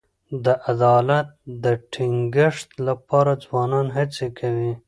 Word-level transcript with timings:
د 0.43 0.45
عدالت 0.71 1.27
د 1.63 1.65
ټینګښت 1.93 2.69
لپاره 2.87 3.31
ځوانان 3.43 3.87
هڅي 3.97 4.27
کوي. 4.39 4.71